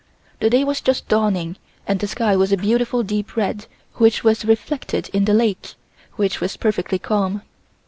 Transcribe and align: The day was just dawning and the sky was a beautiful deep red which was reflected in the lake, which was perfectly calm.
The 0.39 0.49
day 0.49 0.63
was 0.63 0.81
just 0.81 1.07
dawning 1.07 1.57
and 1.87 1.99
the 1.99 2.07
sky 2.07 2.35
was 2.35 2.51
a 2.51 2.57
beautiful 2.57 3.03
deep 3.03 3.35
red 3.37 3.67
which 3.97 4.23
was 4.23 4.43
reflected 4.43 5.11
in 5.13 5.25
the 5.25 5.33
lake, 5.35 5.75
which 6.15 6.41
was 6.41 6.57
perfectly 6.57 6.97
calm. 6.97 7.43